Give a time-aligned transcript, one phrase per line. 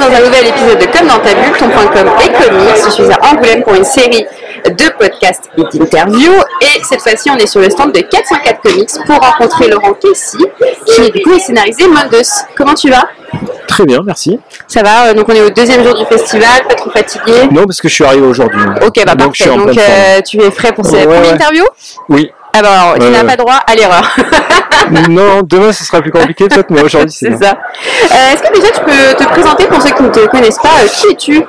[0.00, 2.84] dans un nouvel épisode de Comme dans ta bulle, ton.com et comics.
[2.84, 4.26] Je suis à Angoulême pour une série
[4.64, 6.42] de podcasts et d'interviews.
[6.62, 10.38] Et cette fois-ci, on est sur le stand de 404 Comics pour rencontrer Laurent Kessy,
[10.86, 12.44] qui du coup est scénarisé Mondos.
[12.56, 13.08] Comment tu vas?
[13.68, 14.40] Très bien, merci.
[14.66, 17.32] Ça va, euh, donc on est au deuxième jour du festival, pas trop fatigué?
[17.52, 18.60] Non, parce que je suis arrivé aujourd'hui.
[18.84, 19.56] Ok, bah Donc, parfait.
[19.56, 21.32] Donc euh, tu es prêt pour cette Ouais, première ouais.
[21.34, 21.64] interview?
[22.08, 22.32] Oui.
[22.52, 24.16] Ah bah alors, tu n'as pas droit à l'erreur.
[25.08, 27.52] non, demain ce sera plus compliqué peut-être, mais aujourd'hui c'est ça.
[27.52, 30.82] Euh, Est-ce que déjà tu peux te présenter pour ceux qui ne te connaissent pas
[30.82, 31.44] euh, Qui es-tu?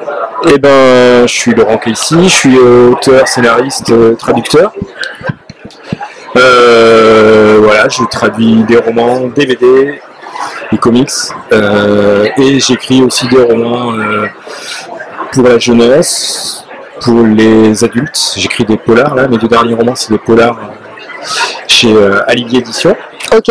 [0.47, 4.73] Eh ben, je suis Laurent Casey, je suis euh, auteur, scénariste, traducteur.
[6.37, 10.01] Euh, voilà, je traduis des romans, BD,
[10.71, 11.11] des comics,
[11.51, 13.93] et j'écris aussi des romans
[15.31, 16.63] pour la jeunesse,
[17.01, 18.33] pour les adultes.
[18.37, 20.57] J'écris des polars là, mes deux derniers romans c'est des polars
[21.67, 22.95] chez euh, Alibi Édition.
[23.35, 23.49] Ok.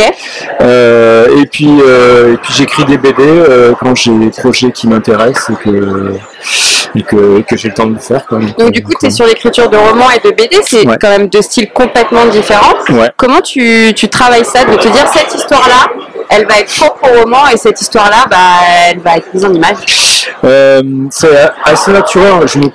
[0.60, 3.22] Euh, et puis, euh, et puis j'écris des BD
[3.78, 6.14] quand j'ai des projets qui m'intéressent et que,
[6.96, 8.26] et que, j'ai le temps de le faire.
[8.26, 8.40] Quoi.
[8.58, 10.96] Donc du coup, tu es sur l'écriture de romans et de BD, c'est Ouais.
[11.00, 12.74] quand même deux styles complètement différents.
[12.90, 13.10] Ouais.
[13.16, 15.92] Comment tu, tu travailles ça, de te dire cette histoire-là,
[16.30, 18.36] elle va être propre au roman et cette histoire-là, bah,
[18.90, 19.76] elle va être mise en image?
[20.44, 21.30] Euh, c'est
[21.64, 22.66] assez naturel, je me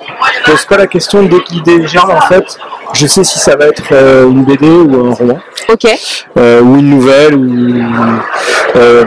[0.44, 2.44] pose pas la question dès que l'idée germe en fait.
[2.92, 5.86] Je sais si ça va être euh, une BD ou un roman, Ok.
[6.38, 7.74] euh, ou une nouvelle, ou.
[8.76, 9.04] Euh,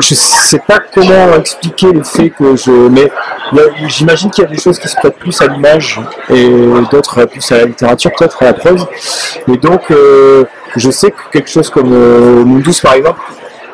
[0.00, 2.70] je sais pas comment expliquer le fait que je.
[2.70, 3.10] Mais
[3.88, 6.48] j'imagine qu'il y a des choses qui se prêtent plus à l'image et
[6.90, 8.86] d'autres plus à la littérature, peut-être à la prose.
[9.52, 10.44] Et donc, euh,
[10.76, 13.20] je sais que quelque chose comme euh, Mundus par exemple,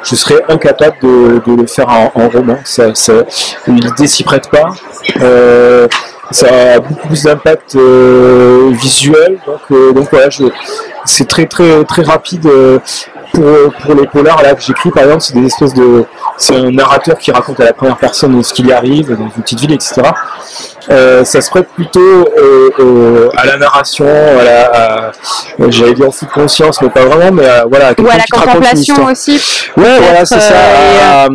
[0.02, 2.56] je serais incapable de, de le faire en, en roman.
[2.64, 3.12] Ça, ça,
[3.66, 4.70] L'idée s'y prête pas.
[5.20, 5.86] Euh,
[6.30, 9.38] ça a beaucoup plus d'impact euh, visuel.
[9.46, 10.44] Donc, euh, donc voilà, je-
[11.08, 12.46] c'est très très très rapide.
[12.46, 12.78] euh,
[13.32, 16.04] pour, pour les polars là que j'écris par exemple, c'est des espèces de.
[16.36, 19.42] C'est un narrateur qui raconte à la première personne ce qui lui arrive dans une
[19.42, 20.02] petite ville, etc.
[20.90, 25.12] Euh, ça se prête plutôt euh, euh, à la narration, à la,
[25.68, 29.04] j'allais dire de conscience, mais pas vraiment, mais à, voilà, à Ou à la contemplation
[29.04, 29.68] aussi.
[29.76, 31.28] Ouais, voilà, c'est ça.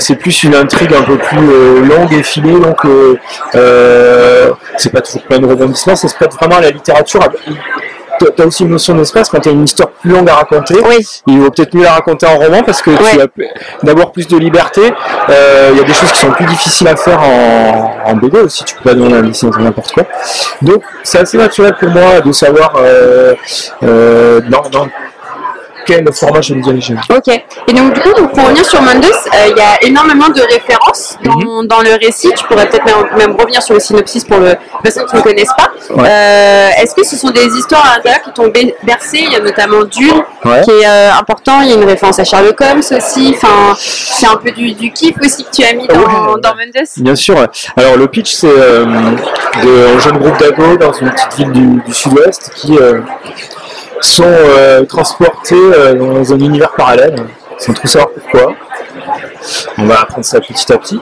[0.00, 2.80] c'est plus une intrigue un peu plus longue et filée, donc
[4.76, 7.20] c'est pas toujours plein de rebondissements, ça se prête vraiment à la littérature.
[8.36, 10.74] T'as- aussi une notion d'espace quand t'as une histoire plus longue à raconter.
[10.86, 11.06] Oui.
[11.26, 12.96] Il vaut peut-être mieux la raconter en roman parce que Ouais.
[13.14, 13.26] tu as
[13.82, 14.92] d'abord plus de liberté.
[15.30, 18.38] Euh, Il y a des choses qui sont plus difficiles à faire en, en BD
[18.40, 18.64] aussi.
[18.64, 20.04] Tu peux pas demander un licence ou n'importe quoi.
[20.62, 23.34] Donc c'est assez naturel pour moi de savoir euh,
[23.82, 24.86] euh, dans, dans
[25.86, 26.94] quel format je vais diriger.
[27.14, 27.28] Ok.
[27.68, 31.16] Et donc du coup, pour revenir sur Mondos, euh, il y a énormément de références
[31.24, 31.66] dans, Mhm.
[31.66, 32.30] dans le récit.
[32.36, 35.20] Tu pourrais peut-être même, même revenir sur le synopsis pour le, les personnes qui ne
[35.22, 35.70] connaissent pas.
[35.94, 36.08] Ouais.
[36.08, 38.48] Euh, Est-ce que ce sont des histoires à l'intérieur qui t'ont
[38.82, 39.18] bercé?
[39.18, 40.60] Il y a notamment Dune Ouais.
[40.62, 41.60] qui est euh, important.
[41.62, 43.34] Il y a une référence à Sherlock Holmes aussi.
[43.36, 46.40] Enfin, c'est un peu du, du kiff aussi que tu as mis dans, Ouais.
[46.42, 46.90] dans Mondos.
[46.98, 47.36] Bien sûr.
[47.76, 52.50] Alors le pitch c'est un jeune groupe d'ados dans une petite ville du, du sud-ouest
[52.54, 52.76] qui
[54.00, 57.14] sont euh, transportés euh, dans un univers parallèle
[57.58, 58.54] sans trop savoir pourquoi.
[59.76, 60.98] On va apprendre ça petit à petit.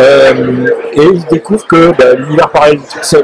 [0.00, 3.18] Euh, et ils découvrent que bah, l'univers parallèle, ça-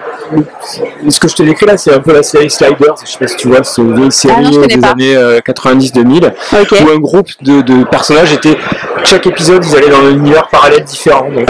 [1.09, 2.95] ce que je te décris là, c'est un peu la série Sliders.
[3.05, 4.89] Je sais pas si tu vois, c'est une série Ah non, connais des pas.
[4.89, 6.75] années euh, 90-2000 Ok.
[6.85, 8.57] où un groupe de, de personnages était
[9.05, 11.49] chaque épisode ils allaient dans un univers parallèle différent donc,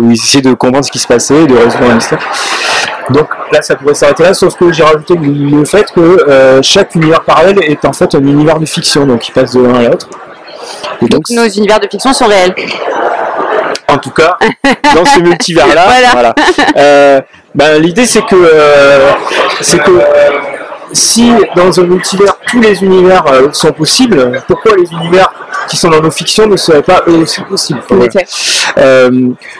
[0.00, 2.20] où ils essayaient de comprendre ce qui se passait et de résoudre l'histoire
[3.10, 6.94] donc là ça pourrait s'arrêter là sauf que j'ai rajouté le fait que euh, chaque
[6.94, 9.82] univers parallèle est en fait un univers de fiction donc il passe de l'un à
[9.88, 10.08] l'autre
[11.02, 12.54] et donc, Nos univers de fiction sont réels.
[13.88, 14.36] en tout cas
[14.94, 16.34] dans ce multivers là Voilà.
[16.76, 17.20] Euh,
[17.54, 19.10] ben, l'idée c'est que euh,
[19.60, 19.92] c'est que
[20.92, 25.32] si dans un multivers tous les univers sont possibles, pourquoi les univers
[25.68, 28.06] qui sont dans nos fictions ne seraient pas eux aussi possibles Voilà.
[28.78, 29.10] Euh,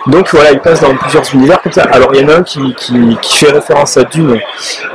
[0.06, 1.82] donc voilà, il passe dans plusieurs univers comme ça.
[1.92, 4.38] Alors il y en a un qui, qui, qui fait référence à Dune,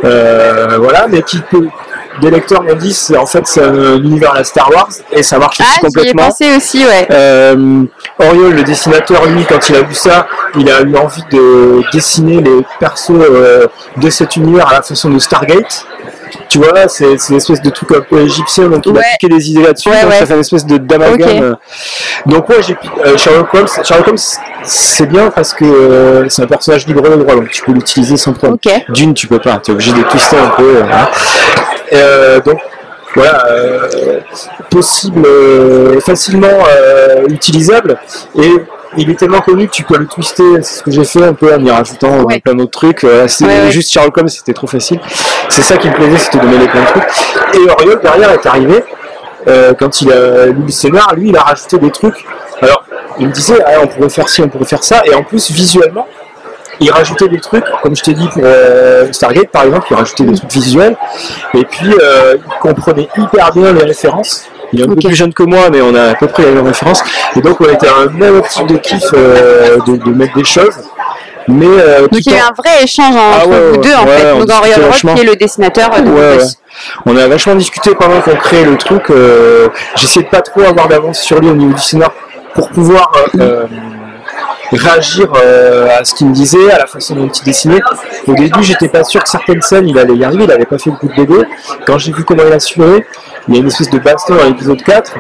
[0.04, 1.68] euh, voilà, mais qui peut.
[2.22, 5.22] Des lecteurs m'ont dit c'est en fait c'est un univers à la Star Wars et
[5.22, 6.24] ça marche aussi Ah, ai complètement.
[6.28, 7.06] pensé aussi, ouais.
[7.12, 7.84] Euh,
[8.20, 10.26] Oriol, le dessinateur, lui, quand il a vu ça,
[10.58, 13.68] il a eu envie de dessiner les persos euh,
[13.98, 15.86] de cet univers à la façon de Stargate.
[16.50, 19.00] Tu vois, c'est une espèce de truc un peu égyptien, donc il Ouais.
[19.00, 20.20] a piqué des idées là-dessus, Ouais, donc ouais.
[20.20, 21.30] ça fait une espèce de d'amalgame.
[21.30, 21.42] Ok.
[21.44, 21.54] euh.
[22.26, 23.68] Donc ouais, j'ai euh, Sherlock Holmes.
[23.84, 24.18] Sherlock Holmes,
[24.64, 28.18] c'est bien parce que euh, c'est un personnage libre de droit, donc tu peux l'utiliser
[28.18, 28.58] sans problème.
[28.90, 30.82] D'une, tu peux pas, tu es obligé de twister un peu.
[30.84, 31.08] hein.
[31.94, 32.60] Euh, donc
[33.16, 33.90] voilà, euh,
[34.70, 37.98] possible, euh, facilement euh, utilisable
[38.38, 38.52] et
[38.98, 41.34] il est tellement connu que tu peux le twister, c'est ce que j'ai fait un
[41.34, 42.40] peu en y rajoutant Ouais.
[42.40, 43.04] plein d'autres trucs.
[43.04, 43.72] Euh, c'est Ouais, ouais.
[43.72, 45.00] juste Sherlock Holmes, c'était trop facile.
[45.50, 47.04] C'est ça qui me plaisait, c'était de mêler plein de trucs.
[47.56, 48.84] Et Oriol derrière est arrivé
[49.48, 52.26] euh, quand il a lu le scénar, lui, il a rajouté des trucs.
[52.62, 52.84] Alors,
[53.20, 55.52] il me disait, ah, on pourrait faire ci, on pourrait faire ça, et en plus,
[55.52, 56.08] visuellement,
[56.80, 60.24] il rajoutait des trucs, comme je t'ai dit pour euh, Stargate par exemple, il rajoutait
[60.24, 60.96] des trucs visuels,
[61.54, 64.46] et puis euh, il comprenait hyper bien les références.
[64.74, 65.06] Il est un peu Ok.
[65.06, 67.04] plus jeune que moi, mais on a à peu près les mêmes références,
[67.36, 70.76] et donc on était un même type de kiff euh, de, de mettre des choses.
[71.48, 73.78] Mais euh, Donc il y a eu un vrai échange entre Ah ouais, vous ouais,
[73.78, 74.32] deux en fait.
[74.34, 75.14] on Donc Roth vachement.
[75.14, 76.38] qui est le dessinateur de Ouais.
[77.06, 79.04] On a vachement discuté pendant qu'on créait le truc.
[79.12, 82.10] euh, J'essayais de pas trop avoir d'avance sur lui au niveau du scénar
[82.56, 83.66] pour pouvoir euh,
[84.72, 87.82] réagir euh, à ce qu'il me disait, à la façon dont il dessinait.
[88.28, 90.44] Au début, j'étais pas sûr que certaines scènes, il allait y arriver.
[90.46, 91.34] Il avait pas fait beaucoup de BD.
[91.86, 93.06] Quand j'ai vu comment il assurait,
[93.48, 95.14] il y a une espèce de baston dans l'épisode 4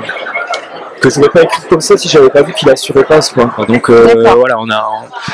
[1.02, 3.22] que je n'aurais pas écrit comme ça si j'avais pas vu qu'il assurait pas à
[3.22, 3.48] ce point.
[3.48, 3.66] quoi.
[3.66, 4.08] Donc euh,
[4.38, 4.90] voilà, on a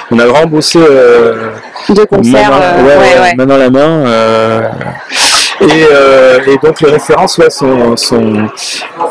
[0.09, 0.79] on a vraiment bossé.
[0.81, 1.51] euh,
[1.87, 2.49] De concert.
[2.51, 3.35] main, euh, ouais, ouais, ouais, ouais.
[3.37, 4.03] main dans la main.
[5.61, 8.47] Euh, et, euh, et donc les références ouais, sont, sont,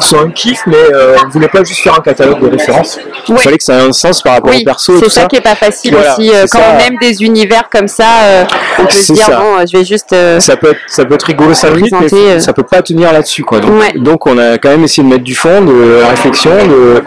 [0.01, 2.99] sont un kiff, mais euh, on ne voulait pas juste faire un catalogue de références.
[3.29, 3.41] Il Ouais.
[3.41, 5.27] fallait que ça ait un sens par rapport Oui, au perso c'est ça, ça.
[5.27, 6.31] qui est pas facile Voilà, aussi.
[6.35, 6.65] euh, quand ça.
[6.77, 8.45] on aime des univers comme ça, euh,
[8.79, 9.37] on peut se dire ça.
[9.37, 10.15] bon, euh, je vais juste.
[10.41, 13.43] Ça peut, être, ça peut être rigolo 5 minutes, mais ça peut pas tenir là-dessus.
[13.45, 13.61] Quoi.
[13.61, 13.93] Donc, Ouais.
[13.97, 17.03] donc on a quand même essayé de mettre du fond, de la réflexion, de,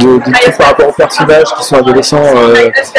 [0.00, 2.22] de, des trucs par rapport aux personnages qui sont adolescents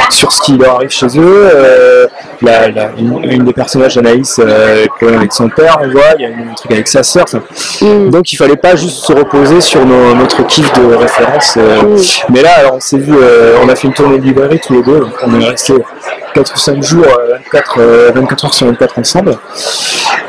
[0.09, 2.07] sur ce qui leur arrive chez eux.
[2.41, 6.29] La, la- une, une des personnages, Anaïs, avec son père, on voit, il y a
[6.29, 7.25] un truc avec sa sœur.
[7.81, 11.55] mm, Donc il fallait pas juste se reposer sur nos- notre kiff de référence.
[11.57, 11.81] euh.
[11.81, 11.97] mm.
[12.33, 14.73] Mais là, alors, on s'est vu, euh, on a fait une tournée de librairie tous
[14.73, 15.73] les deux, donc on est resté
[16.33, 19.37] 4 ou 5 jours, euh, 24, euh, 24 heures sur 24 ensemble.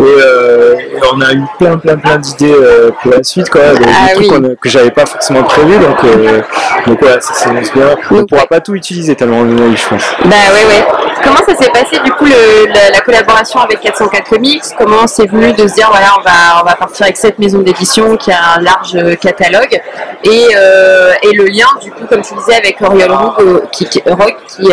[0.01, 2.55] Et, euh, et on a eu plein, plein, plein d'idées
[3.03, 4.57] pour la suite, quoi, des, Ah trucs oui.
[4.61, 6.03] que j'avais pas forcément prévu, donc,
[6.87, 7.87] donc voilà, ça s'annonce bien.
[8.11, 10.03] On Donc, pourra pas tout utiliser tellement on eu, je pense.
[10.25, 10.85] Bah ouais, ouais.
[11.33, 14.63] Comment ça s'est passé du coup la, la collaboration avec 404 Comics?
[14.77, 17.61] Comment c'est venu de se dire voilà on va on va partir avec cette maison
[17.61, 19.81] d'édition qui a un large euh, catalogue?
[20.25, 23.87] Et, euh, et le lien du coup comme tu disais avec Oriol Rock euh, qui,
[23.87, 24.71] qui, Rock, qui,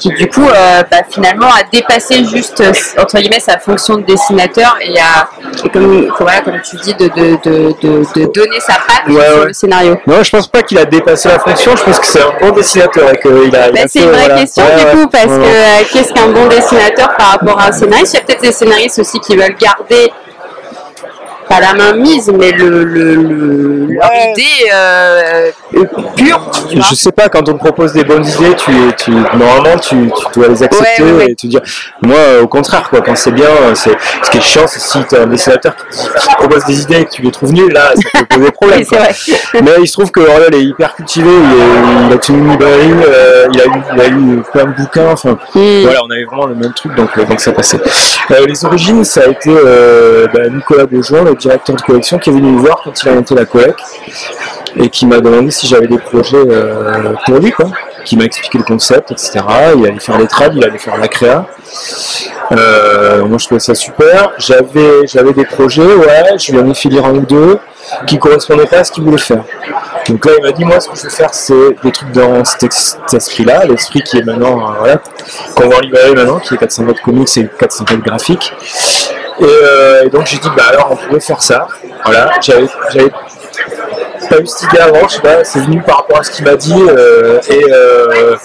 [0.00, 4.02] qui du coup euh, bah, finalement a dépassé juste euh, entre guillemets sa fonction de
[4.02, 5.28] dessinateur et a
[5.64, 9.14] et comme voilà comme tu dis de, de, de, de, de donner sa patte Ouais,
[9.30, 9.46] sur ouais.
[9.46, 9.96] le scénario.
[10.06, 12.50] Non, je pense pas qu'il a dépassé la fonction, je pense que c'est un bon
[12.50, 13.70] dessinateur et qu'il a.
[13.70, 14.34] Bah, c'est une vraie voilà.
[14.40, 17.72] question Ouais, du coup parce que euh, qu'est-ce qu'un bon dessinateur par rapport à un
[17.72, 18.14] scénariste?
[18.14, 20.12] Il y a peut-être des scénaristes aussi qui veulent garder
[21.50, 24.30] pas la main mise mais le, le, le- Ouais.
[24.32, 25.50] idée euh,
[26.16, 26.50] pure.
[26.68, 29.76] Tu vois Je sais pas, quand on te propose des bonnes idées, tu, tu, normalement
[29.78, 29.96] tu,
[30.32, 31.30] tu dois les accepter Ouais, ouais, ouais.
[31.32, 31.60] et te dire.
[32.02, 33.90] Moi, euh, au contraire, quoi, quand c'est bien, euh, c'est,
[34.22, 36.64] ce qui est chiant, c'est si tu as un dessinateur qui, te- qui te propose
[36.64, 38.78] des idées et que tu les trouves nulles, là, ça peut poser problème.
[38.80, 39.04] Oui, c'est quoi.
[39.04, 39.62] vrai.
[39.62, 42.50] Mais il se trouve que Aurélien est hyper cultivé, il, est- il a tenu une
[42.52, 45.82] librairie, euh, il, a eu, il a eu plein de bouquins, enfin, Hmm.
[45.82, 47.80] voilà, on avait vraiment le même truc, donc, euh, donc ça passait.
[48.30, 52.30] Euh, les origines, ça a été euh, bah, Nicolas Beaujean, le directeur de collection, qui
[52.30, 53.80] est venu me voir quand il a monté la collecte
[54.76, 57.70] et qui m'a demandé si j'avais des projets euh, pour lui, quoi.
[58.04, 59.40] Qui m'a expliqué le concept, etc.
[59.76, 61.46] Il allait faire les trades, il allait faire la créa.
[62.52, 64.32] Euh, moi, je trouvais ça super.
[64.38, 66.38] J'avais, j'avais des projets, ouais.
[66.38, 67.58] Je lui en ai fait lire un ou deux
[68.06, 69.44] qui correspondaient pas à ce qu'il voulait faire.
[70.08, 72.44] Donc là, il m'a dit, moi, ce que je veux faire, c'est des trucs dans
[72.44, 72.64] cet,
[73.12, 75.00] esprit-là, l'esprit qui est maintenant, euh, voilà,
[75.54, 78.54] qu'on en librairie maintenant, qui est 404 comics et 404 graphiques.
[79.40, 81.66] Et, euh, et donc j'ai dit, bah alors on pourrait faire ça.
[82.04, 82.66] Voilà, j'avais
[84.30, 86.56] pas eu idée avant, je sais pas, c'est venu par rapport à ce qu'il m'a
[86.56, 86.72] dit.
[86.72, 88.36] euh, et euh,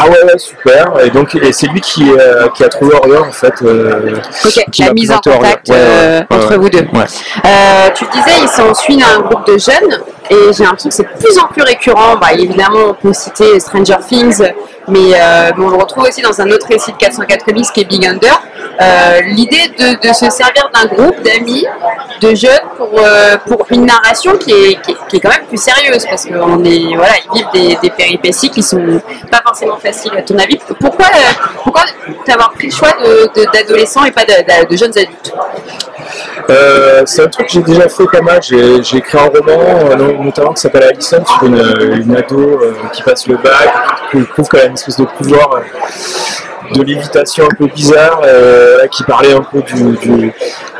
[0.00, 0.92] ah ouais, ouais, super.
[1.04, 3.54] Et donc et c'est lui qui, euh, qui a trouvé Orion en fait.
[3.62, 6.86] euh, Ok, qui la mise en contact euh, entre vous deux.
[6.92, 7.04] Ouais.
[7.44, 11.02] Euh, tu disais, ils sont suivis d'un groupe de jeunes et j'ai l'impression que c'est
[11.04, 12.16] de plus en plus récurrent.
[12.20, 14.42] Bah, évidemment, on peut citer Stranger Things,
[14.88, 15.10] mais,
[15.56, 18.06] mais on le retrouve aussi dans un autre récit de 404 Comics qui est Big
[18.06, 18.40] Under.
[19.24, 21.66] L'idée de, de se servir d'un groupe d'amis,
[22.20, 22.90] de jeunes, pour,
[23.46, 26.62] pour une narration qui est, qui, est, qui est quand même plus sérieuse parce qu'on
[26.64, 29.00] est, voilà, ils vivent des, des péripéties qui sont
[29.30, 31.82] pas forcément À ton avis, pourquoi, euh, pourquoi
[32.26, 32.90] t'avoir pris le choix
[33.54, 35.32] d'adolescents et pas de, jeunes adultes
[36.50, 38.40] Euh, c'est un truc que j'ai déjà fait pas mal.
[38.42, 42.60] J'ai, écrit un roman, euh, no- notamment qui s'appelle Alison, sur une, une ado
[42.92, 43.72] qui passe le bac,
[44.10, 45.62] qui trouve qu'elle a une espèce de pouvoir
[46.74, 48.20] de lévitation un peu bizarre,
[48.90, 49.62] qui parlait un peu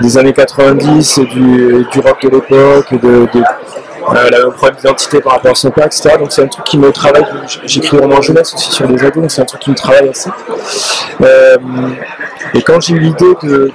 [0.03, 3.27] des années 90, du, du rock de l'époque, de
[4.17, 6.11] avait un problème d'identité par rapport à son père, etc.
[6.19, 7.25] Donc c'est un truc qui me travaille.
[7.65, 10.31] J'écris roman jeunesse aussi sur des ados, donc c'est un truc qui me travaille assez.
[11.21, 11.57] Euh,
[12.55, 13.73] et quand j'ai eu l'idée de,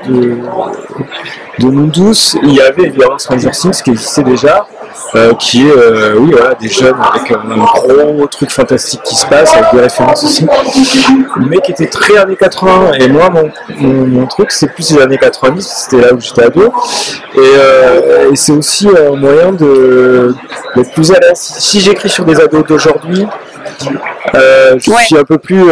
[1.60, 4.66] de, Douce, il y avait évidemment Stranger Things qui existait déjà.
[5.16, 9.26] Euh, qui est euh, oui voilà des jeunes avec un gros truc fantastique qui se
[9.26, 10.46] passe avec des références aussi.
[11.50, 15.02] Mais qui était très années 80 et moi mon, mon, mon truc c'est plus les
[15.02, 16.74] années 90 c'était là où j'étais ado.
[17.36, 20.36] Et, euh, et c'est aussi un moyen de
[20.76, 21.38] d'être plus à l'aise.
[21.38, 23.26] Si, si j'écris sur des ados d'aujourd'hui
[24.36, 25.04] euh, je Ouais.
[25.06, 25.64] suis un peu plus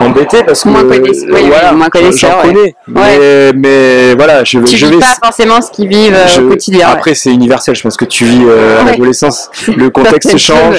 [0.00, 2.52] embêté parce que Moins connaiss- oui, oui, voilà, moins connaisseur, ouais.
[2.52, 6.26] connais mais, mais voilà je, Tu je vis vais pas forcément ce qu'ils vivent euh,
[6.26, 6.86] je- au quotidien.
[6.88, 6.92] ouais.
[6.94, 7.74] Après, c'est universel.
[7.74, 8.90] Je pense que tu vis euh, à Ouais.
[8.92, 10.76] l'adolescence, le contexte change.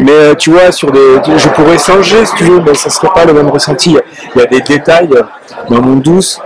[0.00, 1.00] Mais euh, tu vois, sur des,
[1.36, 3.96] je pourrais changer si tu veux, mais ça serait pas le même ressenti.
[4.34, 5.10] Il y a- des détails
[5.70, 6.38] dans mon douce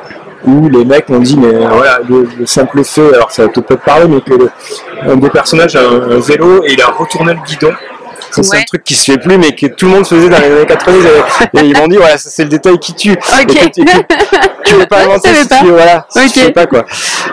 [0.46, 3.60] où les mecs m'ont dit, mais euh, voilà, le, le simple fait, alors ça te
[3.60, 4.50] peut te parler, mais que le,
[5.06, 7.72] un des personnages a un, un vélo et il a retourné le guidon.
[8.30, 8.58] Ça, c'est Ouais.
[8.60, 10.66] un truc qui se fait plus, mais que tout le monde faisait dans les années
[10.66, 11.06] 90.
[11.54, 13.16] Et, et ils m'ont dit, voilà, ça c'est le détail qui tue.
[14.64, 16.84] Tu, veux pas si tu, voilà, si tu fais pas quoi.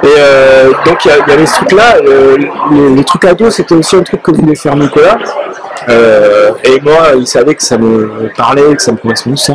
[0.03, 1.97] Et euh, donc il y, avait ce truc-là.
[1.97, 2.37] euh,
[2.71, 5.17] les, les trucs ados, c'était aussi un truc que voulait faire Nicolas.
[5.89, 9.53] Euh, et moi, il savait que ça me parlait, que ça me correspondait, ça.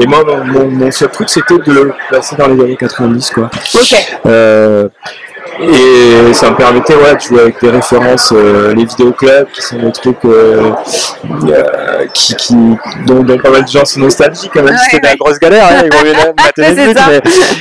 [0.00, 3.30] Et moi, mon, mon, mon seul truc, c'était de le placer dans les années 90,
[3.32, 3.50] quoi.
[3.74, 3.94] Ok.
[5.60, 9.78] Et ça me permettait ouais, de jouer avec des références, euh, les vidéoclubs, qui sont
[9.78, 10.70] des trucs euh,
[11.48, 12.54] euh, qui, qui,
[13.06, 15.16] dont, dont pas mal de gens sont nostalgiques, quand même, Ouais, c'était de la ouais.
[15.18, 17.20] grosse galère, hein, ils vont venir mater Ouais, c'est trucs, mais,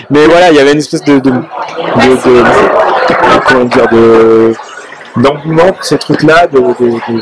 [0.09, 2.43] mais voilà, il y avait une espèce de, de, de, de-
[3.47, 4.53] comment dire, de
[5.17, 7.21] d'engouement pour ces trucs-là, de, de- de-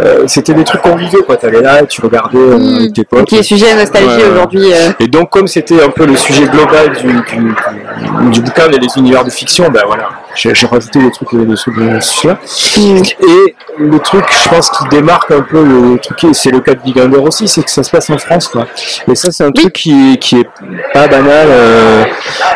[0.00, 1.36] euh, c'était des trucs qu'on vivait, quoi.
[1.36, 3.24] T'allais là, et tu regardais euh, avec tes potes.
[3.26, 4.30] Qui est sujet nostalgie Ouais, ouais.
[4.30, 4.70] aujourd'hui.
[5.00, 7.54] Et donc, comme c'était un peu le sujet global du, du,
[8.30, 11.76] du- bouquin et des univers de fiction, ben voilà, j'ai rajouté des trucs, des trucs
[11.78, 12.34] de ce là
[12.76, 13.02] hmm.
[13.20, 16.74] Et le truc, je pense, qui démarque un peu le truc, et c'est le cas
[16.74, 18.66] de Big Under aussi, c'est que ça se passe en France, quoi.
[19.08, 20.48] Et ça, c'est un truc qui, qui est
[20.92, 21.46] pas banal.
[21.48, 22.04] euh,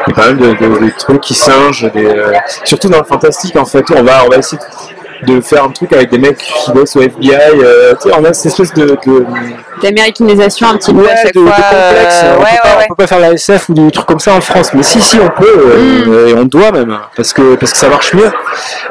[0.07, 2.33] Il y a pas mal de, de- de trucs qui singent, des, euh,
[2.65, 3.85] surtout dans le fantastique, en fait.
[3.95, 4.61] On va, on va essayer
[5.27, 7.31] de faire un truc avec des mecs qui bossent au FBI.
[7.63, 9.27] euh, on a cette espèce de- de
[9.83, 11.55] D'américanisation un petit peu Ouais, à chaque de, de fois.
[11.55, 12.21] complexe.
[12.25, 12.87] euh, on, ouais, peut pas, ouais, on ouais.
[12.89, 15.19] peut pas faire la SF ou des trucs comme ça en France, mais si, si,
[15.19, 18.31] on peut, euh, et on doit même, parce que, parce que ça marche mieux.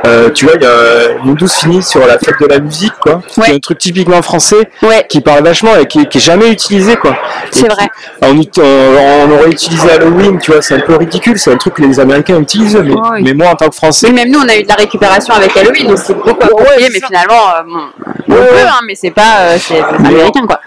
[0.05, 2.93] Euh, tu vois, il y a une douce finie sur la fête de la musique,
[3.01, 3.21] quoi.
[3.47, 4.69] Un truc typiquement français
[5.09, 7.15] qui parle vachement et qui, qui est jamais utilisé, quoi.
[7.51, 7.89] C'est vrai.
[8.21, 11.99] on, aurait utilisé Halloween, tu vois, c'est un peu ridicule, c'est un truc que les
[11.99, 14.63] Américains utilisent, mais, mais moi en tant que Français, Oui, même nous, on a eu
[14.63, 17.79] de la récupération avec Halloween, donc c'est beaucoup approprié, mais finalement, euh, bon,
[18.29, 20.59] on peut, hein, mais c'est pas, euh, c'est américain, quoi.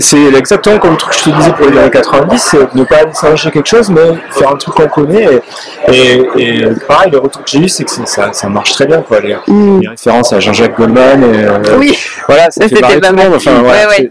[0.00, 2.78] C'est exactement comme le truc que je te disais pour les années 90, c'est de
[2.78, 5.40] ne pas aller s'arracher quelque chose, mais faire un truc qu'on connaît.
[5.88, 5.92] Et,
[6.36, 9.02] et, et pareil, le retour que j'ai eu, c'est que ça, ça marche très bien,
[9.02, 9.20] quoi.
[9.20, 9.80] Les, Mm.
[9.80, 13.34] les références à Jean-Jacques Goldman, et, euh, Oui, voilà, ça fait tout le monde.
[13.34, 14.08] Enfin, voilà, Ouais,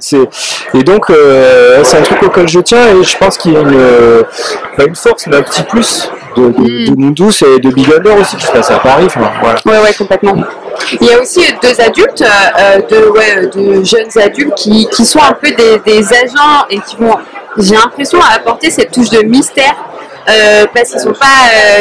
[0.74, 3.62] et donc, euh, c'est un truc auquel je tiens, et je pense qu'il y a
[3.62, 4.24] une, euh,
[4.78, 7.14] pas une force, mais un petit plus de, de, Mm.
[7.14, 9.06] de et de Big Under aussi, qui se passe à Paris.
[9.06, 9.60] Enfin, voilà.
[9.66, 10.36] ouais, ouais, complètement.
[11.02, 15.20] Il y a aussi deux adultes, euh, deux, ouais, deux jeunes adultes qui, qui sont
[15.22, 17.16] un peu des, des agents et qui vont,
[17.58, 19.76] j'ai l'impression, apporter cette touche de mystère.
[20.30, 21.26] Euh, parce qu'ils sont pas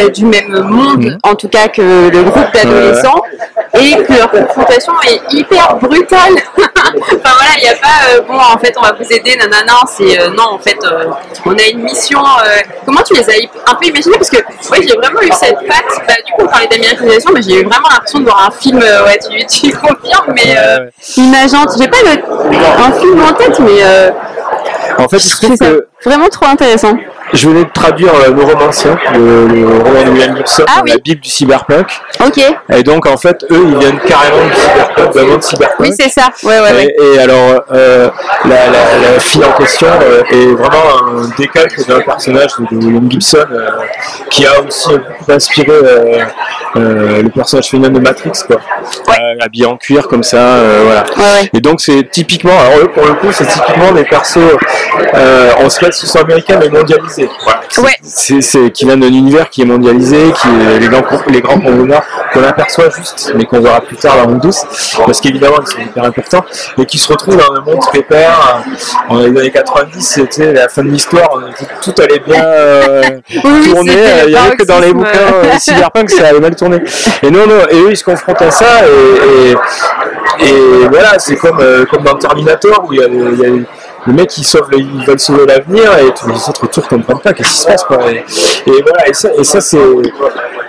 [0.04, 1.18] euh, du même monde, Mhm.
[1.22, 3.22] en tout cas que le groupe d'adolescents,
[3.78, 6.34] et que leur confrontation est hyper brutale.
[6.56, 9.74] enfin voilà, il n'y a pas euh, bon, en fait, on va vous aider, nanana,
[9.86, 10.78] c'est non, en fait,
[11.44, 12.20] on a une mission.
[12.84, 16.06] comment tu les as un peu imaginées Parce que ouais, j'ai vraiment eu cette patte.
[16.06, 18.78] Bah, du coup, on parlait d'américanisation, mais j'ai eu vraiment l'impression de voir un film.
[18.78, 20.56] ouais, tu, tu confirmes, mais
[21.16, 21.70] une agente.
[21.78, 22.22] J'ai pas le,
[22.84, 23.82] un film en tête, mais
[24.98, 26.94] En fait, je trouve que vraiment trop intéressant.
[27.32, 30.96] Je venais de traduire euh, Le Romancien, le, le roman de William Gibson, Ah la.
[30.98, 31.86] Bible du cyberpunk.
[32.24, 32.40] Ok,
[32.74, 35.80] Et donc, en fait, eux, ils viennent carrément du cyberpunk, d'un monde cyberpunk.
[35.80, 36.28] oui, c'est ça.
[36.42, 36.94] Ouais, ouais, ouais.
[36.98, 38.08] Et, et alors, euh,
[38.44, 42.84] la, la, la fille en question euh, est vraiment un décalque d'un personnage de, de
[42.86, 43.68] William Gibson euh,
[44.30, 46.24] qui a aussi beaucoup inspiré euh,
[46.76, 48.56] euh, le personnage féminin de Matrix, quoi.
[49.08, 51.04] Euh, habillé en cuir comme ça, euh, voilà.
[51.16, 51.50] Ouais, ouais.
[51.54, 54.38] Et donc c'est typiquement, alors eux pour le coup c'est typiquement des persos,
[55.14, 57.17] euh, on s'ils sont américains mais mondialisés.
[57.70, 57.90] C'est- Ouais.
[58.02, 61.60] C'est, c'est qui viennent d'un univers qui est mondialisé, qui est les grands, les grands
[61.60, 64.62] conglomérats qu'on aperçoit juste, mais qu'on verra plus tard dans Monde douce,
[65.06, 66.44] parce qu'évidemment ils sont hyper importants,
[66.78, 68.62] et qui se retrouvent dans un monde pépère.
[69.10, 71.28] euh, En les années 90, c'était la fin de l'histoire,
[71.82, 73.02] tout allait bien euh,
[73.44, 75.08] Oui, tourner, euh, il y avait que dans les bouquins
[75.44, 76.82] euh, cyberpunk ça allait mal tourner.
[77.22, 79.52] Et non, non, et eux ils se confrontent à ça, et,
[80.44, 83.44] et, et voilà, c'est comme, euh, comme dans Terminator où il y a, il y
[83.44, 83.48] a
[84.06, 87.20] le mec qui sauve, le- ils veulent sauver l'avenir et tous les autres autour comprennent
[87.20, 88.10] pas qu'est-ce qui se passe quoi.
[88.10, 88.16] Et,
[88.66, 89.78] et voilà, et ça, et ça c'est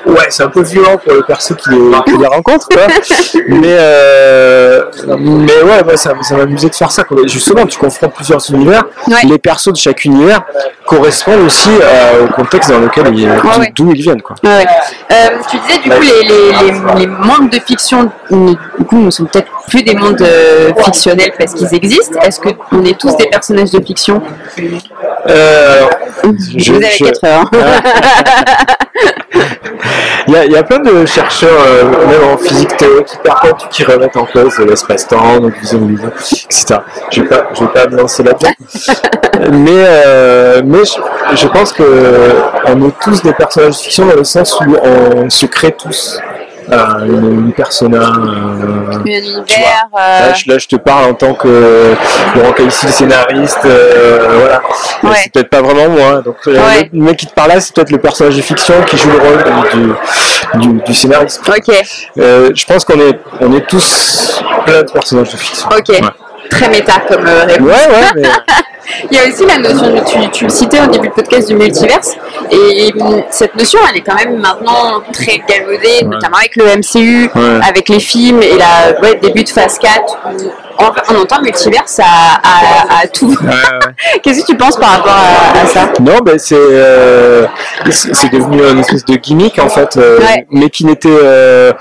[0.09, 2.83] ouais, c'est un peu violent pour les persos qui les, qui les rencontrent, quoi.
[3.47, 4.83] mais, euh,
[5.17, 7.03] mais ouais, ça, ça m'amusait de faire ça.
[7.03, 7.17] Quoi.
[7.27, 8.83] Justement, tu confrontes plusieurs univers.
[9.07, 9.15] Ouais.
[9.27, 10.41] Les persos de chaque univers
[10.85, 13.71] correspondent aussi euh, au contexte dans lequel ils, Ouais, ouais.
[13.75, 14.35] d'où ils viennent, quoi.
[14.43, 14.65] Ouais, ouais.
[15.11, 15.15] Euh,
[15.49, 19.25] tu disais du coup les, les, les, les mondes de fiction, du coup, ne sont
[19.25, 22.19] peut-être plus des mondes euh, fictionnels parce qu'ils existent.
[22.21, 24.21] Est-ce que on est tous des personnages de fiction?
[25.27, 25.85] Euh,
[26.57, 27.51] je- Vous avez je- 4 heures.
[30.29, 33.67] Il y, a, il y a plein de chercheurs, euh, même en physique théorique, pointus,
[33.71, 36.77] qui remettent en cause l'espace-temps, monde, etc.
[37.11, 38.51] Je ne vais, pas- je vais pas me lancer là-dedans.
[39.51, 41.83] mais euh, mais je, je pense que
[42.67, 46.19] on est tous des personnages de fiction dans le sens où on se crée tous
[46.71, 47.97] euh, une, une persona.
[47.97, 49.87] euh, Un tu univers.
[49.97, 51.95] euh, Là, je, là, je te parle en tant que
[52.35, 54.61] Laurent le scénariste, euh, voilà.
[55.03, 55.19] Ouais.
[55.23, 56.07] C'est peut-être pas vraiment moi.
[56.17, 56.21] hein.
[56.25, 56.89] Donc, euh, Ouais.
[56.93, 59.17] le mec qui te parle là, c'est peut-être le personnage de fiction qui joue le
[59.19, 59.43] rôle
[60.53, 61.41] du, du, du scénariste.
[61.47, 61.75] Ok,
[62.17, 65.67] Euh, je pense qu'on est, on est tous plein de personnages de fiction.
[65.69, 65.89] ok.
[65.89, 66.01] Ouais,
[66.49, 67.67] Très méta comme euh, réponse.
[67.67, 68.21] ouais, ouais, mais
[69.11, 71.47] Il y a aussi la notion, de- tu, tu le citais au début du podcast
[71.47, 72.15] du multiverse,
[72.51, 77.29] et hum, cette notion, elle est quand même maintenant très galvaudée, notamment avec le MCU,
[77.35, 77.59] Ouais.
[77.67, 80.01] avec les films et la ouais, début de phase 4,
[80.33, 83.35] où on, on entend multiverse à, à, à tout.
[84.23, 85.89] Qu'est-ce que tu penses par rapport à, à ça?
[85.99, 87.45] Non, ben c'est euh,
[87.91, 90.19] c'est devenu une espèce de gimmick en fait, euh,
[90.51, 91.73] mais qui n'était euh,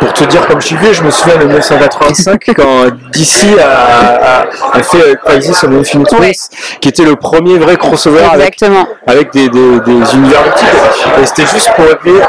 [0.00, 4.40] pour te dire comme je suis vieux, je me souviens de 1985 quand DC a,
[4.42, 4.46] a,
[4.78, 6.32] a fait Crisis on Infinite Ouais.
[6.80, 8.86] Qui était le premier vrai crossover avec Exactement.
[9.06, 10.76] avec des, des, des univers multiples.
[11.22, 12.20] Et c'était juste pour régler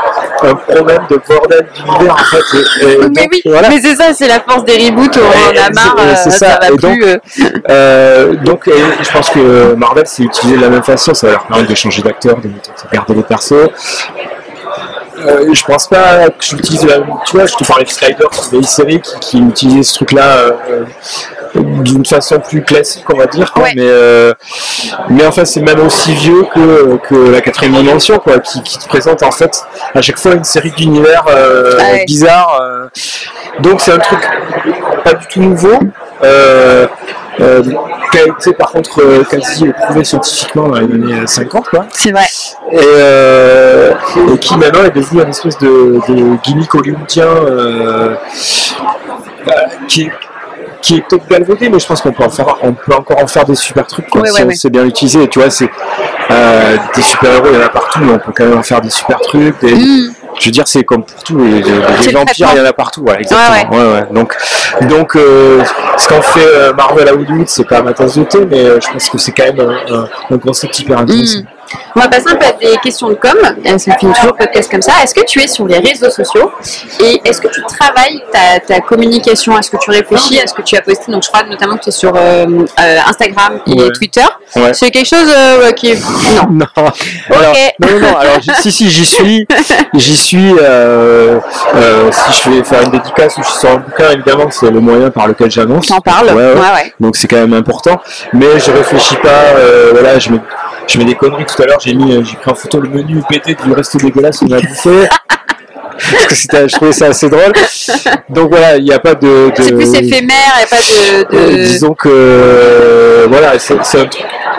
[0.42, 2.58] un problème de bordel d'univers en fait.
[2.58, 3.70] Et, et Mais donc, oui, voilà.
[3.70, 6.30] mais c'est ça, c'est la force des reboots, on en a marre, c'est- euh, c'est
[6.32, 6.60] ça, ça.
[6.62, 6.78] va Et plus.
[6.78, 7.18] donc, euh,
[7.70, 8.72] Euh, donc, et
[9.04, 11.76] je pense que Marvel s'est utilisé de la même façon, ça va leur permettre de
[11.76, 12.54] changer d'acteur, de, de
[12.94, 13.70] garder les persos.
[15.28, 17.14] Euh, je pense pas que j'utilise la même.
[17.26, 20.24] Tu vois, je te parlais de Slider, c'est une série qui, qui utilisait ce truc-là
[20.38, 20.84] euh, euh,
[21.84, 23.52] d'une façon plus classique, on va dire.
[23.52, 23.64] quoi.
[23.64, 23.74] Ouais.
[23.76, 24.34] Mais, euh,
[25.10, 28.88] mais enfin, c'est même aussi vieux que, que la quatrième dimension, quoi, qui, qui te
[28.88, 29.62] présente en fait
[29.94, 32.06] à chaque fois une série d'univers euh, Ah ouais.
[32.06, 32.60] bizarres.
[32.62, 32.88] euh.
[33.62, 34.20] Donc, c'est un truc
[35.04, 35.78] pas du tout nouveau.
[36.24, 36.88] Euh,
[38.16, 41.86] euh, qui a été par contre euh, quasi prouvé scientifiquement dans les années 50 quoi
[41.94, 42.26] C'est vrai.
[42.72, 43.92] et, euh,
[44.34, 48.16] et qui maintenant est devenu une espèce de, de gimmick hollywoodien euh,
[49.48, 49.52] euh,
[49.88, 50.12] qui est
[50.82, 53.28] qui est peut-être galvaudé, mais je pense qu'on peut, en faire, on peut encore en
[53.28, 55.28] faire des super trucs quoi, si on sait bien l'utiliser.
[55.28, 55.70] Tu vois, c'est
[56.32, 58.64] euh, des super héros, il y en a partout, mais on peut quand même en
[58.64, 59.60] faire des super trucs.
[59.60, 60.14] Des, Mm.
[60.40, 61.38] Je veux dire, c'est comme pour tout.
[61.38, 63.02] Les, les- vampires, il y en a partout.
[63.02, 63.78] Ouais, exactement.
[63.78, 64.08] Ouais, Ouais, ouais.
[64.12, 64.36] Donc,
[64.88, 65.62] donc euh,
[65.98, 68.80] ce qu'en fait euh, Marvel à Hollywood, c'est pas ma tasse de thé, mais euh,
[68.82, 71.40] je pense que c'est quand même un, un- un concept hyper intéressant.
[71.40, 71.46] Mm.
[71.96, 73.36] On va passer un peu à des questions de com.
[73.78, 74.94] Ça finit toujours podcast comme ça.
[75.04, 76.52] Est-ce que tu es sur les réseaux sociaux
[77.02, 79.58] et est-ce que tu travailles ta, ta communication?
[79.58, 81.12] Est-ce que tu réfléchis Est-ce que tu as posté?
[81.12, 82.46] Donc je crois notamment que tu es sur euh,
[82.80, 83.92] euh, Instagram et Ouais.
[83.92, 84.26] Twitter.
[84.56, 84.74] Ouais.
[84.74, 86.00] C'est quelque chose euh, qui est
[86.36, 86.50] non.
[86.52, 86.66] Non.
[86.76, 88.18] Alors, non, non, non.
[88.18, 89.48] Alors, si, si, j'y suis.
[89.94, 90.50] J'y suis.
[90.52, 95.10] si je vais faire une dédicace ou je sors un bouquin, évidemment, c'est le moyen
[95.10, 95.88] par lequel j'annonce.
[95.88, 96.94] T'en parles Ouais.
[97.00, 98.00] Donc c'est quand même important.
[98.34, 99.54] Mais je réfléchis pas.
[99.92, 100.40] voilà, je mets,
[100.90, 101.46] je mets des conneries.
[101.46, 103.98] Tout à l'heure, j'ai mis, euh, j'ai pris en photo le menu pété du resto
[103.98, 105.08] dégueulasse qu'on a bouffé.
[106.12, 107.52] Parce que c'était, je trouvais ça assez drôle.
[108.30, 109.50] Donc voilà, il n'y a pas de.
[109.56, 111.36] de C'est plus éphémère, il n'y a pas de.
[111.36, 111.64] euh, de...
[111.66, 114.08] disons que euh, voilà, c'est c'est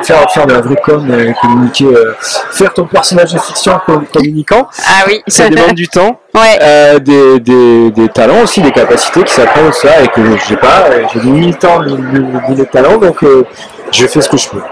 [0.02, 2.14] faire faire de la vraie com, euh, communiquer, euh,
[2.52, 5.22] faire ton personnage de fiction com- communicant, Ah oui.
[5.28, 6.58] ça demande du temps, ouais.
[6.62, 10.86] euh, des, des, des talents aussi, des capacités qui s'apprennent ça et que j'ai pas,
[10.90, 13.44] euh, j'ai ni le temps ni, ni- ni les talents, donc euh,
[13.92, 14.62] je fais ce que je peux.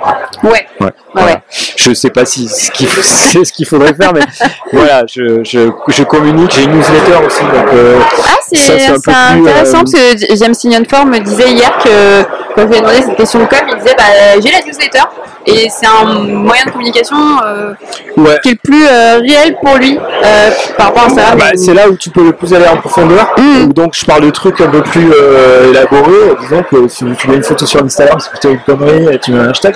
[0.43, 0.51] Ouais.
[0.81, 0.87] Ouais.
[0.87, 1.29] Ouais, Voilà.
[1.33, 1.43] ouais.
[1.77, 4.21] Je sais pas si ce qu'il faut- c'est ce qu'il faudrait faire, mais
[4.73, 8.91] voilà, je, je, je communique, j'ai une newsletter aussi, donc euh, Ah, c'est Ça, c'est
[8.91, 9.93] un plus, intéressant euh, parce
[10.25, 12.23] que James Signon Form me disait hier que
[12.55, 14.05] quand je lui ai demandé cette question de com, il disait bah,
[14.43, 15.03] j'ai la newsletter
[15.47, 17.73] et c'est un moyen de communication euh,
[18.19, 18.39] ouais.
[18.43, 21.39] qui est le plus euh, réel pour lui euh, par rapport à Instagram.
[21.39, 23.33] Bah, c'est là où tu peux le plus aller en profondeur.
[23.39, 23.73] Mm.
[23.73, 25.11] Donc je parle de trucs un peu plus
[25.71, 26.37] élaborés.
[26.43, 29.33] Disons que si tu mets une photo sur Instagram, c'est plutôt une connerie et tu
[29.33, 29.75] mets un hashtag.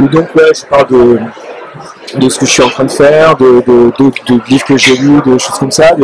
[0.00, 1.18] Donc ouais, je parle de,
[2.18, 4.96] de ce que je suis en train de faire, de, de, de, livres que j'ai
[4.96, 5.94] lus, de choses comme ça.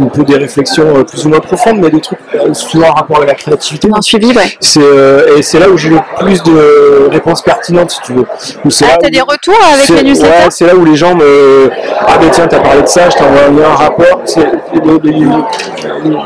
[0.00, 2.92] Un peu des réflexions euh, plus ou moins profondes, mais des trucs euh, souvent en
[2.94, 3.88] rapport avec la créativité.
[3.94, 4.56] Un suivi, ouais.
[4.60, 8.24] C'est, euh, et c'est là où j'ai le plus de réponses pertinentes, si tu veux.
[8.64, 10.96] Où c'est Ah, là t'as des retours avec les newsletters ouais, c'est là où les
[10.96, 11.70] gens me.
[12.00, 14.22] Ah, ben tiens, t'as parlé de ça, je t'ai envoyé un rapport.
[14.24, 15.26] C'est, les, les-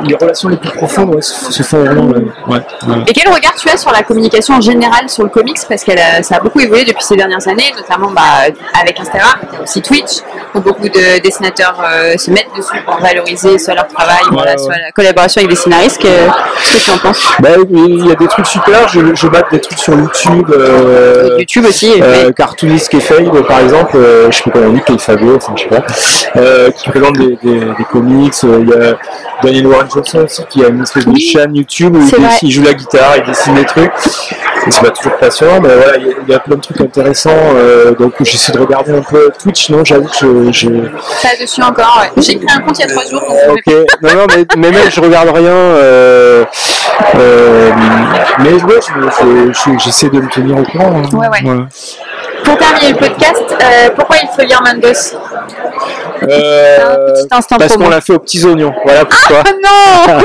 [0.09, 2.09] les relations les plus profondes ouais, se se font vraiment.
[2.49, 2.61] ouais.
[3.07, 5.59] Et quel regard tu as sur la communication en général sur le comics?
[5.69, 8.23] Parce que ça a beaucoup évolué depuis ces dernières années, notamment bah,
[8.81, 10.19] avec Instagram, a aussi Twitch,
[10.55, 14.59] où beaucoup de dessinateurs euh, se mettent dessus pour valoriser soit leur travail, voilà, ouais.
[14.59, 16.01] soit la collaboration avec des scénaristes.
[16.01, 17.27] Que- Qu'est-ce que tu en penses?
[17.41, 20.51] Bah, il y a des trucs super, je, je bats des trucs sur YouTube.
[20.57, 21.93] euh, YouTube aussi.
[22.01, 25.63] Euh, cartooniste Kayfabe, par exemple, euh, je sais pas comment on dit, Kayfabe, enfin je
[25.63, 25.85] sais pas,
[26.37, 28.33] euh, qui présente des, des, des comics.
[28.45, 28.99] euh, Il y a
[29.43, 32.51] Daniel Warren Johnson aussi qui a une espèce de Oui, chaîne YouTube où il, il
[32.51, 33.93] joue la guitare, il dessine des trucs.
[34.67, 36.61] Et C'est pas toujours passionnant, mais voilà, il y a- il y, a plein de
[36.61, 37.31] trucs intéressants.
[37.55, 39.71] euh, donc j'essaie de regarder un peu Twitch.
[39.71, 40.69] Non, j'avoue que je, je...
[41.21, 42.23] Ça dessus encore, ouais.
[42.23, 43.23] J'ai créé un compte il y a trois jours.
[43.31, 45.53] Euh, ok, non, non, mais, mais même je regarde rien.
[45.53, 46.45] euh,
[47.17, 47.71] euh,
[48.41, 50.93] mais ouais, je- je- je- j'essaie de me tenir au courant.
[51.05, 51.17] hein.
[51.17, 51.59] Ouais, ouais.
[52.45, 55.17] Pour terminer le podcast, euh, pourquoi il faut lire Mandos
[56.23, 58.73] Euh, Un petit instant parce qu'on l'a fait aux petits oignons.
[58.85, 59.43] Voilà pourquoi.
[59.47, 60.19] Oh non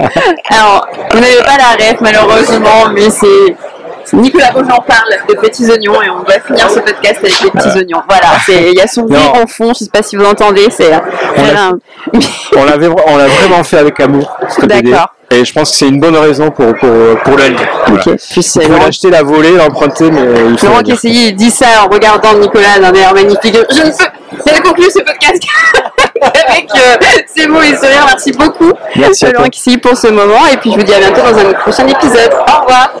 [0.50, 3.56] Alors, on n'avait pas la ref malheureusement, mais c'est
[4.12, 7.78] Nicolas Beaujean parle de petits oignons et on va finir ce podcast avec les petits
[7.78, 8.02] oignons.
[8.08, 9.42] Voilà, il y a son rire Non.
[9.42, 10.90] en fond, je sais pas si vous entendez, c'est
[12.56, 14.36] On l'avait, on l'a vraiment fait avec amour.
[14.62, 15.14] D'accord.
[15.30, 16.88] Et je pense que c'est une bonne raison pour pour
[17.22, 17.68] pour la lire.
[17.86, 18.02] Voilà.
[18.02, 20.66] Ok, puis c'est Vous pouvez l'acheter, la voler, l'emprunter, mais il faut.
[20.68, 20.82] Laurent.
[20.82, 23.58] Kessigi dit ça en regardant Nicolas d'un air magnifique.
[23.70, 24.04] Je ne peux.
[24.46, 25.42] Elle conclut ce podcast
[26.22, 26.96] avec euh,
[27.36, 28.06] ces mots et sourires.
[28.06, 29.48] Merci beaucoup, Merci Laurent.
[29.50, 30.46] Kessigi, pour ce moment.
[30.50, 32.32] Et puis je vous dis à bientôt dans un prochain épisode.
[32.32, 32.92] Au revoir.